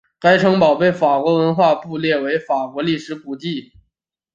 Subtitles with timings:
[0.19, 3.71] 该城堡被法国文化部列为法国历史古迹。